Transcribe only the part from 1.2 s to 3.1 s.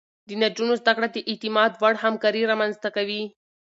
اعتماد وړ همکاري رامنځته